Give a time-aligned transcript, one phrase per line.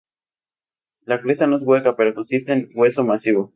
[1.05, 3.49] La cresta no es hueca pero consiste en hueso masivo.